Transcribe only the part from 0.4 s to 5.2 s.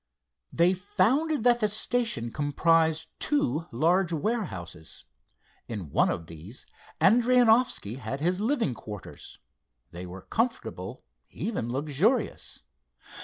They found that the station comprised two large warehouses.